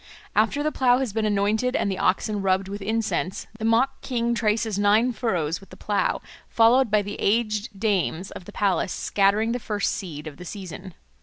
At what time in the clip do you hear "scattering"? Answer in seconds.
8.91-9.51